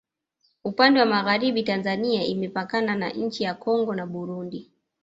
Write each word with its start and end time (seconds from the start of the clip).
upande 0.63 0.99
wa 0.99 1.05
magharibi 1.05 1.63
tanzania 1.63 2.25
imepakana 2.25 2.95
na 2.95 3.09
nchi 3.09 3.43
ya 3.43 3.53
kongo 3.53 3.95
na 3.95 4.05
burundi 4.05 4.69